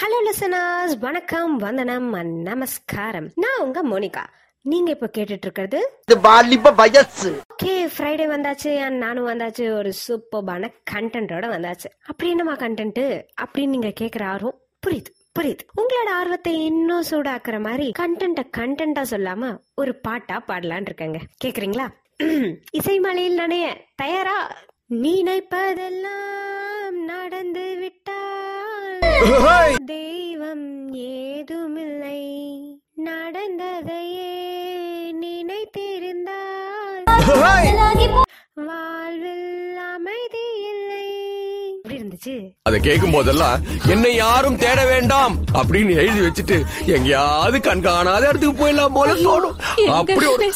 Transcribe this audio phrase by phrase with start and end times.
[0.00, 2.12] Hello listeners வணக்கம் வந்தனம்
[2.42, 3.30] நமஸ்காரம்.
[3.34, 4.24] நான் உங்க மோனிகா.
[4.60, 7.30] நீங்க இப்ப கேட்டுட்டு இருக்கிறது இது வாலிப வயசு.
[7.30, 9.76] ஓகே ஃப்ரைடே வந்தாச்சு and நானும் வந்தாச்சு.
[9.76, 11.88] ஒரு சூப்பர்பான கண்டென்ட்டோட வந்தாச்சு.
[12.06, 15.58] அப்படி என்னமா கண்டென்ட் அப்படின்னு நீங்க கேக்குற ஆர்வம் புரியுது புரியுது.
[15.76, 21.88] உங்களோட ஆர்வத்தை இன்னும் சூடாக்குற மாதிரி கண்டென்ட்ட கண்டென்ட்டா சொல்லாம ஒரு பாட்டா பாடலான்னு இருக்கேங்க கேக்குறீங்களா?
[22.72, 24.56] இசை மலையில் நனைய தயாரா?
[24.90, 29.00] நினைப்பதெல்லாம் நடந்து விட்டால்
[29.86, 32.20] தெய்வம் ஏதுமில்லை.
[33.04, 34.32] நடந்ததையே
[35.20, 37.04] நினைத்திருந்தால்
[42.18, 42.34] இருந்துச்சு
[42.68, 43.62] அதை கேட்கும் போதெல்லாம்
[43.94, 46.56] என்னை யாரும் தேட வேண்டாம் அப்படின்னு எழுதி வச்சுட்டு
[46.96, 49.56] எங்கேயாவது கண் காணாத இடத்துக்கு போயிடலாம் போல தோணும்.
[49.98, 50.48] அப்படி ஒரு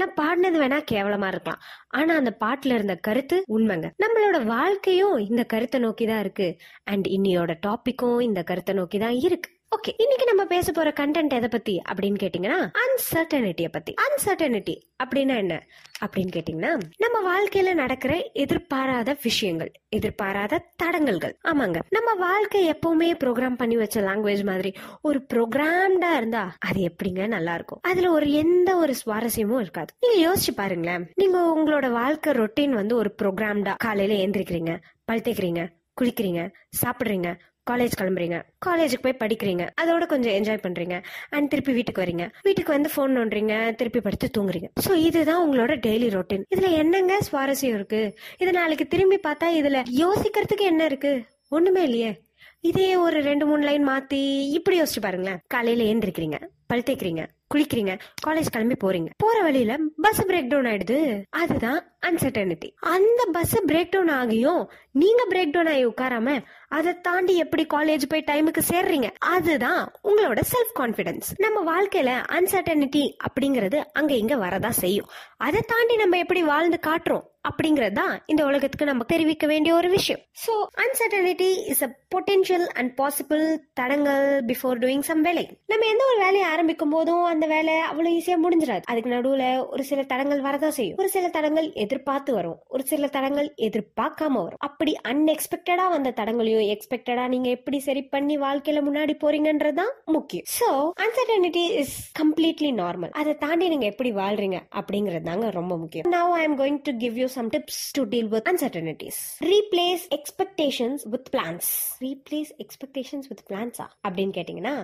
[0.00, 1.62] நான் பாடினது வேணா கேவலமா இருக்கலாம்.
[1.98, 3.88] ஆனா அந்த பாட்டுல இருந்த கருத்து உண்மைங்க.
[4.04, 6.48] நம்மளோட வாழ்க்கையும் இந்த கருத்தை நோக்கி தான் இருக்கு.
[6.92, 9.50] அண்ட் இன்னியோட டாபிக்கும் இந்த கருத்தை நோக்கி தான் இருக்கு.
[9.72, 13.94] ஓகே இன்னைக்கு நம்ம பேச போற கண்டென்ட் எதை பத்தி அப்படின்னு கேட்டீங்கன்னா அன்சர்டனிட்டியை பத்தி.
[14.04, 15.66] அன்சர்டனிட்டி அப்படின்னா என்ன?
[16.06, 21.34] அப்படின்னு கேட்டீங்கன்னா நம்ம வாழ்க்கையில நடக்கிற எதிர்பாராத விஷயங்கள் எதிர்பாராத தடங்கல்கள்.
[21.44, 27.54] ஆமாங்க நம்ம வாழ்க்கை எப்பவுமே ப்ரோக்ராம் பண்ணி வச்ச லாங்குவேஜ் மாதிரி ஒரு ப்ரோக்ராம்டா இருந்தா அது எப்படிங்க நல்லா
[27.54, 27.80] இருக்கும்?
[27.82, 29.92] அதுல ஒரு எந்த ஒரு சுவாரஸ்யமும் இருக்காது.
[30.00, 34.74] நீங்க யோசிச்சு பாருங்களேன் நீங்க உங்களோட வாழ்க்கை ரொட்டீன் வந்து ஒரு ப்ரோக்ராம்டா காலையில எந்திரிக்கிறீங்க
[35.12, 35.62] பழுத்துக்கிறீங்க
[36.00, 36.50] குளிக்கிறீங்க
[36.82, 37.28] சாப்பிடுறீங்க
[37.70, 38.42] காலேஜ் கிளம்புறீங்க.
[38.66, 39.64] காலேஜுக்கு போய் படிக்கிறீங்க.
[39.82, 41.02] அதோட கொஞ்சம் என்ஜாய் பண்றீங்க.
[41.30, 42.30] அண்ட் திருப்பி வீட்டுக்கு வரீங்க.
[42.42, 43.74] வீட்டுக்கு வந்து ஃபோன் நோண்டுறீங்க.
[43.74, 44.68] திருப்பி படுத்து தூங்குறீங்க.
[44.88, 48.18] ஸோ இதுதான் உங்களோட டெய்லி ரொட்டீன் இதுல என்னங்க சுவாரஸ்யம் இருக்கு?
[48.38, 51.24] இது நாளைக்கு திரும்பி பார்த்தா இதுல யோசிக்கிறதுக்கு என்ன இருக்கு?
[51.48, 52.12] ஒண்ணுமே இல்லையே.
[52.60, 55.38] இதே ஒரு ரெண்டு மூணு லைன் மாத்தி இப்படி யோசிச்சு பாருங்களேன்.
[55.48, 56.38] காலையில ஏந்திரிக்கிறீங்க.
[56.72, 57.92] பழுத்தேக்கிறீங்க குளிக்கிறீங்க
[58.26, 59.10] காலேஜ் கிளம்பி போறீங்க.
[59.24, 59.74] போற வழியில
[60.06, 60.98] பஸ் பிரேக் டவுன் ஆயிடுது.
[61.42, 64.62] அதுதான் அன்சர்டனிட்டி அந்த பஸ் பிரேக் டவுன் ஆகியும்
[65.02, 66.34] நீங்க பிரேக் டவுன் ஆகி உட்காராம
[66.76, 69.08] அதை தாண்டி எப்படி காலேஜ் போய் டைமுக்கு சேர்றீங்க?
[69.34, 75.08] அதுதான் உங்களோட செல்ஃப் கான்பிடன்ஸ் நம்ம வாழ்க்கையில அன்சர்டனிட்டி அப்படிங்கிறது அங்க இங்க வரதா செய்யும்.
[75.46, 77.26] அதை தாண்டி நம்ம எப்படி வாழ்ந்து காட்டுறோம்?
[77.48, 80.22] அப்படிங்கிறது தான் இந்த உலகத்துக்கு நம்ம தெரிவிக்க வேண்டிய ஒரு விஷயம்.
[80.44, 80.52] So
[80.84, 83.44] uncertainty is a potential and possible
[83.80, 85.44] தடங்கள் பிஃபோர் டூயிங் சம் வேலை.
[85.72, 88.84] நம்ம எந்த ஒரு வேலையை ஆரம்பிக்கும் போதும் அந்த வேலை அவ்வளவு ஈஸியா முடிஞ்சிடாது.
[88.84, 90.96] அதுக்கு நடுவுல ஒரு சில தடங்கள் வரதான் செய்யும்.
[90.98, 92.56] ஒரு சில தடங்கள் எதிர்பார்த்து வரும்.
[92.68, 94.62] ஒரு சில தடங்கள் எதிர்பார்க்காம வரும்.
[94.68, 100.48] அப்படி அன்எக்ஸ்பெக்டடா வந்த தடங்களையும் எக்ஸ்பெக்டடா நீங்க எப்படி சரி பண்ணி வாழ்க்கையில முன்னாடி போறீங்கன்றதுதான் முக்கியம்.
[100.60, 100.70] So
[101.04, 106.12] uncertainty is completely normal அதை தாண்டி நீங்க எப்படி வாழ்றீங்க அப்படிங்கிறது தாங்க ரொம்ப முக்கியம்.
[106.12, 111.06] Now I am going to give you some tips to deal with uncertainties replace expectations
[111.14, 114.76] with plans replace expectations with பிளான்ஸா அப்படின்னு கேட்டீங்கன்னா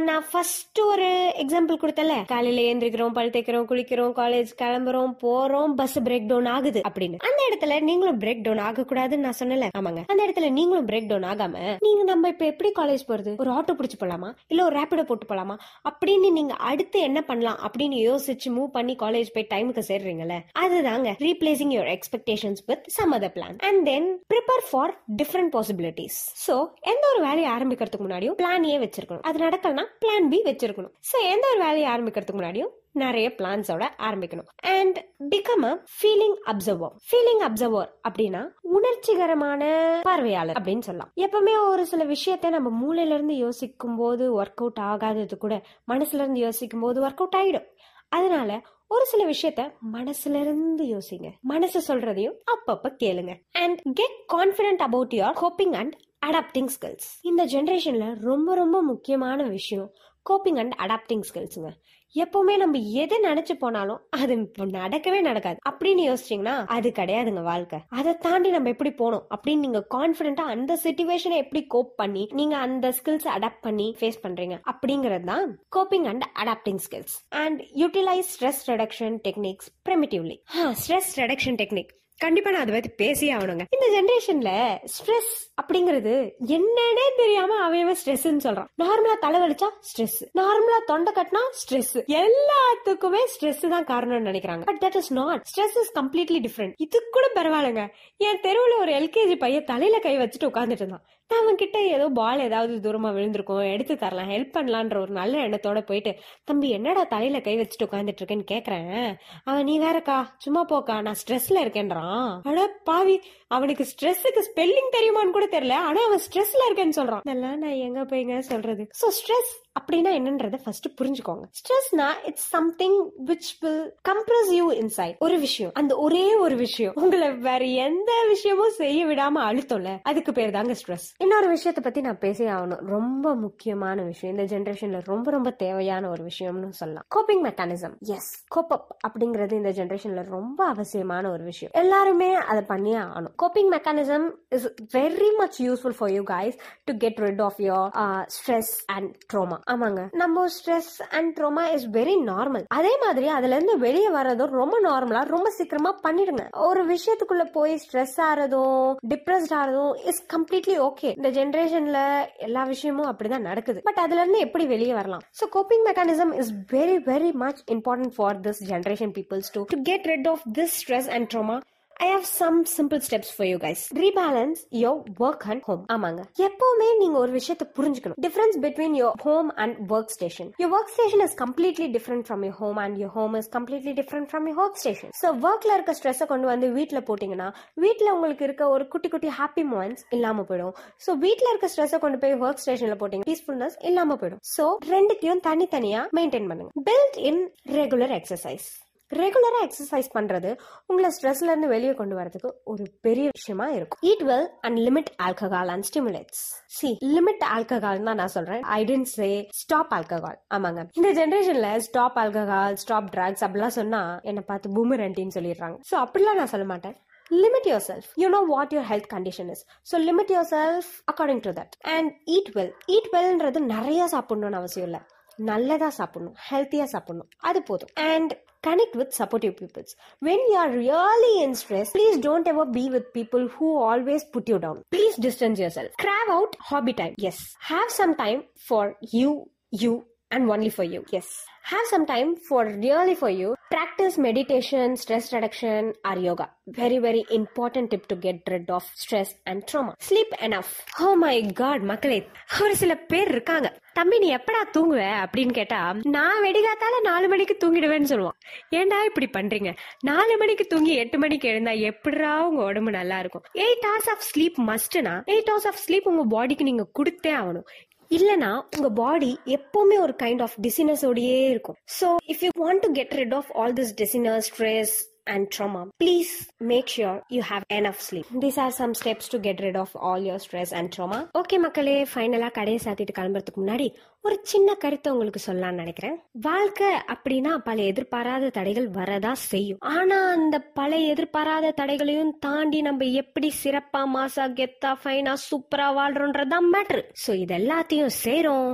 [0.00, 2.14] நான் ஃபர்ஸ்ட் ஒரு எக்ஸாம்பிள் கொடுத்தல?
[2.34, 7.18] காலையில ஏந்திரிக்கிறோம் பல் தேய்க்கிறோம் குளிக்கிறோம் காலேஜ் கிளம்புறோம் போறோம் பஸ் பிரேக் டவுன் ஆகுது அப்படின்னு.
[7.28, 10.02] அந்த இடத்துல நீங்களும் பிரேக் டவுன் ஆக கூடாதுன்னு நான் சொன்னல ஆமாங்க.
[10.12, 11.54] அந்த இடத்துல நீங்களும் பிரேக் டவுன் ஆகாம
[11.86, 13.32] நீங்க நம்ம இப்ப எப்படி காலேஜ் போறது?
[13.42, 14.30] ஒரு ஆட்டோ பிடிச்சு போலாமா?
[14.46, 15.56] இல்ல ஒரு ரேபிடோ போட்டு போலாமா?
[15.90, 20.36] அப்படின்னு நீங்க அடுத்து என்ன பண்ணலாம் அப்படின்னு யோசிச்சு மூவ் பண்ணி காலேஜ் போய் டைமுக்கு சேர்றீங்கல்ல?
[20.62, 26.56] அதுதாங்க replacing your expectations with some other plan and then prepare for different possibilities so
[26.92, 29.24] எந்த ஒரு வேலையை ஆரம்பிக்கிறதுக்கு முன்னாடியும் பிளான் ஏ வச்சிருக்கணும்.
[29.28, 30.92] அது நடக்கலனா பிளான் பி வச்சிருக்கணும்.
[31.10, 34.46] சோ எந்த ஒரு வேலையை ஆரம்பிக்கிறதுக்கு முன்னாடியும் நிறைய பிளான்ஸோட ஆரம்பிக்கணும்.
[34.56, 34.98] And
[35.30, 38.42] become a feeling observer feeling observer அப்படின்னா
[38.76, 39.62] உணர்ச்சிகரமான
[40.02, 41.12] பார்வையாளர் அப்படின்னு சொல்லலாம்.
[41.16, 46.40] எப்பவுமே ஒரு சில விஷயத்தை நம்ம மூளையில இருந்து யோசிக்கும் போது ஒர்க் அவுட் ஆகாதது கூட மனசுல இருந்து
[46.40, 47.68] யோசிக்கும் போது ஒர்க் அவுட் ஆயிடும்.
[48.08, 51.28] அதனால ஒரு சில விஷயத்த மனசுல இருந்து யோசிங்க.
[51.40, 53.32] மனசு சொல்றதையும் அப்பப்ப கேளுங்க.
[53.52, 55.94] And get confident about your coping and
[56.26, 59.90] adapting skills இந்த ஜென்ரேஷன்ல ரொம்ப ரொம்ப முக்கியமான விஷயம்
[60.30, 61.70] கோப்பிங் அண்ட் அடாப்டிங் ஸ்கில்ஸுங்க
[62.14, 65.58] எப்பவுமே நம்ம எது நினைச்சு போனாலும் அது நடக்கவே நடக்காது.
[65.70, 67.78] அப்படின்னு யோசிச்சீங்கன்னா அது கிடையாதுங்க வாழ்க்கை.
[67.88, 72.88] அதை தாண்டி நம்ம எப்படி போனோம் அப்படின்னு நீங்க கான்பிடண்டா அந்த சுச்சுவேஷனை எப்படி கோப் பண்ணி நீங்க அந்த
[72.88, 74.56] ஸ்கில்ஸ் அடாப்ட் பண்ணி ஃபேஸ் பண்றீங்க?
[74.72, 81.92] அப்படிங்கிறது தான் coping and adapting skills and utilise stress reduction techniques primitively stress reduction technique
[82.24, 83.64] கண்டிப்பா நான் அதை பத்தி பேசியே ஆகணுங்க.
[83.74, 84.52] இந்த ஜென்ரேஷன்ல
[84.94, 86.14] ஸ்ட்ரெஸ் அப்படிங்கிறது
[86.56, 88.68] என்னன்னே தெரியாம அவன் ஸ்ட்ரெஸ்ன்னு சொல்றான்.
[88.82, 91.92] நார்மலா தலைவலிச்சா ஸ்ட்ரெஸ் நார்மலா தொண்டை கட்டினா ஸ்ட்ரெஸ்
[92.22, 94.64] எல்லாத்துக்குமே ஸ்ட்ரெஸ் தான் காரணம்னு நினைக்கிறாங்க.
[94.70, 97.84] But that is not stress is completely different இது கூட பரவாயில்லைங்க.
[98.28, 101.04] என் தெருவுல ஒரு எல்கேஜி பையன் தலையில கை வச்சுட்டு உட்காந்துட்டு இருந்தான்.
[101.30, 105.80] நான் அவன் கிட்ட ஏதோ பால் ஏதாவது தூரமா விழுந்திருக்கும் எடுத்து தரலாம் ஹெல்ப் பண்ணலான்ற ஒரு நல்ல எண்ணத்தோட
[105.88, 106.12] போயிட்டு
[106.48, 109.08] தம்பி என்னடா தலையில கை வச்சுட்டு உட்காந்துட்டு இருக்கேன்னு கேக்குறேன்.
[109.48, 112.05] அவன் நீ வேறக்கா சும்மா போக்கா நான் ஸ்ட்ரெஸ்ல இருக்கேன்றான்.
[112.42, 117.24] அட பாவி அவனுக்கு ஸ்ட்ரெஸ்ஸுக்கு ஸ்பெல்லிங் தெரியுமான்னு கூட தெரியல ஆனா அவன் ஸ்ட்ரெஸ்ல இருக்கேன்னு சொல்றான்.
[117.24, 118.86] இதெல்லாம் நான் எங்க போய்ங்க சொல்றது?
[119.00, 121.44] சோ ஸ்ட்ரெஸ் அப்படின்னா என்னன்றத ஃபர்ஸ்ட் புரிஞ்சுக்கோங்க.
[121.58, 125.72] ஸ்ட்ரெஸ்னா it's something which will compress you inside ஒரு விஷயம்.
[125.74, 126.92] அந்த ஒரே ஒரு விஷயம்.
[126.94, 132.18] உங்களை வேற எந்த விஷயமும் செய்ய விடாம அழுத்தம்ல அதுக்கு பேர் தாங்க ஸ்ட்ரெஸ் இன்னொரு விஷயத்தை பத்தி நான்
[132.18, 132.86] பேசி ஆகணும்.
[132.86, 134.36] ரொம்ப முக்கியமான விஷயம்.
[134.36, 137.06] இந்த ஜென்ரேஷன்ல ரொம்ப ரொம்ப தேவையான ஒரு விஷயம்னு சொல்லலாம்.
[137.14, 141.72] Coping mechanism as cope up அப்படிங்கிறது இந்த ஜென்ரேஷன்ல ரொம்ப அவசியமான ஒரு விஷயம்.
[141.74, 143.34] எல்லாருமே அதை பண்ணியே ஆகணும்.
[143.42, 148.74] Coping mechanism is very much useful for you guys to get rid of your stress
[148.86, 150.02] and trauma ஆமாங்க.
[150.22, 155.22] நம்ம stress and trauma is very normal அதே மாதிரி அதுல இருந்து வெளியே வர்றதும் ரொம்ப நார்மலா
[155.34, 156.44] ரொம்ப சீக்கிரமா பண்ணிடுங்க.
[156.68, 162.00] ஒரு விஷயத்துக்குள்ள போய் ஸ்ட்ரெஸ் ஆறதும் டிப்ரெஸ்ட் ஆறதும் இஸ் கம்ப்ளீட்லி ஓகே இந்த ஜென்ரேஷன்ல
[162.48, 163.80] எல்லா விஷயமும் அப்படிதான் நடக்குது.
[163.88, 165.24] பட் அதுல இருந்து எப்படி வெளியே வரலாம்?
[165.40, 170.06] So coping mechanism is very very much important for this generation peoples to to get
[170.12, 171.58] rid of this stress and trauma
[172.04, 176.22] I have some simple steps for you guys rebalance your work and home ஆமாங்க.
[176.46, 178.18] எப்பவுமே நீங்க ஒரு விஷயத்தை புரிஞ்சுக்கணும்.
[178.24, 182.56] Difference between your home and work station your work station is completely different from your
[182.62, 186.28] home and your home is completely different from your work station so ஒர்க்ல இருக்க ஸ்ட்ரெஸ்ஸை
[186.32, 187.48] கொண்டு வந்து வீட்டில் போட்டிங்கன்னா
[187.86, 190.74] வீட்டில் உங்களுக்கு இருக்க ஒரு குட்டி குட்டி ஹாப்பி மூமெண்ட்ஸ் இல்லாம போயிடும்.
[191.06, 194.42] ஸோ வீட்டில் இருக்க ஸ்ட்ரெஸ்ஸை கொண்டு போய் ஒர்க் ஸ்டேஷன்ல போட்டிங்க பீஸ்ஃபுல்னஸ் இல்லாம போயிடும்.
[194.56, 196.72] ஸோ ரெண்டுத்தையும் தனித்தனியா மெயின்டைன் பண்ணுங்க.
[196.90, 197.42] பில்ட் இன்
[197.78, 198.68] ரெகுலர் எக்ஸசைஸ்
[199.12, 200.50] ரெகுலராக எக்ஸசைஸ் பண்ணுறது
[200.90, 204.00] உங்களை ஸ்ட்ரெஸ்லேருந்து வெளியே கொண்டு வரதுக்கு ஒரு பெரிய விஷயமா இருக்கும்.
[204.10, 206.42] Eat well and limit alcohol and stimulates
[206.78, 208.62] see limit alcohol தான் நான் சொல்றேன்.
[208.78, 209.28] I didn't say
[209.62, 210.84] stop alcohol ஆமாங்க.
[211.00, 215.78] இந்த ஜென்ரேஷன்ல ஸ்டாப் ஆல்கஹால் ஸ்டாப் ட்ரக்ஸ் அப்படிலாம் சொன்னா என்னை பார்த்து பூமர் ஆன்டின்னு சொல்லிடுறாங்க.
[215.90, 216.96] ஸோ அப்படிலாம் நான் சொல்ல மாட்டேன்.
[217.30, 218.04] Limit yourself.
[218.22, 219.60] You know what your health condition is.
[219.82, 221.70] So limit yourself according to that.
[221.94, 222.70] And eat well.
[222.94, 225.00] Eat wellன்றது நிறைய சாப்பிடணும்னு அவசியம் இல்லை.
[225.36, 226.36] நல்லதா சாப்பிடணும்.
[226.50, 227.28] ஹெல்த்தியா சாப்பிடணும்.
[227.48, 227.90] அது போதும்.
[227.94, 228.32] And
[228.66, 229.94] connect with supportive peoples.
[230.20, 234.48] When you are really in stress please don't ever be with people who always put
[234.48, 234.82] you down.
[234.90, 235.90] Please distance yourself.
[235.98, 237.14] Crave out hobby time.
[237.18, 237.54] Yes.
[237.60, 241.02] Have some time for you you and only for you.
[241.10, 241.28] Yes.
[241.70, 243.52] Have some time for really for you.
[243.74, 246.48] Practice meditation stress reduction or yoga.
[246.72, 249.92] Very very important tip to get rid of stress and trauma.
[250.10, 250.70] Sleep enough.
[250.98, 252.28] Oh my god மக்களே.
[252.62, 253.78] ஒரு சில பேர் இருக்காங்க.
[253.92, 255.26] தம்பி நீ எப்படா தூங்குவ?
[255.26, 258.38] அப்படின்னு கேட்டா நான் வெடிகாத்தால நாலு மணிக்கு தூங்கிடுவேன்னு சொல்லுவான்.
[258.70, 259.76] ஏன்டா இப்படி பண்றீங்க?
[260.00, 263.42] நாலு மணிக்கு தூங்கி எட்டு மணிக்கு எழுந்தா எப்படிடா உங்க உடம்பு நல்லா இருக்கும்?
[263.54, 267.66] எயிட் ஹவர்ஸ் ஆஃப் ஸ்லீப் மஸ்ட்னா எயிட் ஹவர்ஸ் ஆஃப் ஸ்லீப் உங்க பாடிக்கு நீங்க கொடுத்தே ஆகணும்.
[268.10, 271.76] இல்லனா உங்க பாடி எப்பவுமே ஒரு கைண்ட் ஆஃப் டிசினஸோடயே இருக்கும்.
[272.00, 274.94] So if you want to get rid of all this dizziness stress
[275.34, 275.82] and trauma.
[276.02, 276.32] Please
[276.72, 278.26] make sure you have enough sleep.
[278.44, 281.18] These are some steps to get rid of all your stress and trauma.
[281.40, 283.88] Okay மக்களே ஃபைனலா கடையை சாத்திட்டு கிளம்புறதுக்கு முன்னாடி
[284.26, 286.16] ஒரு சின்ன கருத்தை உங்களுக்கு சொல்லலாம்னு நினைக்கிறேன்.
[286.48, 289.80] வாழ்க்கை அப்படின்னா பல எதிர்பாராத தடைகள் வரதா செய்யும்.
[289.96, 297.02] ஆனா அந்த பல எதிர்பாராத தடைகளையும் தாண்டி நம்ம எப்படி சிறப்பா மாசா கெத்தா ஃபைனா சூப்பரா வாழ்றோன்றதுதான் மேட்ரு
[297.24, 298.68] சோ இது எல்லாத்தையும் சேரும்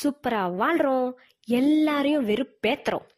[0.00, 1.08] சூப்பரா வாழ்றோம்
[1.60, 3.08] எல்லாரையும் வெறுப்பேத்துறோம்.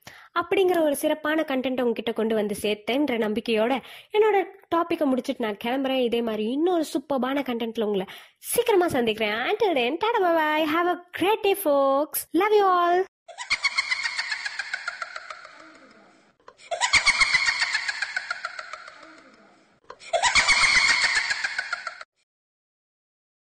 [0.41, 3.81] அப்படிங்கிற ஒரு சிறப்பான கண்டென்ட் உங்ககிட்ட கொண்டு வந்து சேர்த்தேன்ற நம்பிக்கையோட
[4.13, 4.45] என்னோட
[4.77, 6.03] டாப்பிக்கை முடிச்சுட்டு நான் கிளம்புறேன்.
[6.03, 8.07] இதே மாதிரி இன்னொரு சூப்பர்பான கண்டென்ட்ல உங்களை
[8.39, 9.35] சீக்கிரமா சந்திக்கிறேன்.
[10.75, 13.05] Have a great day folks love you all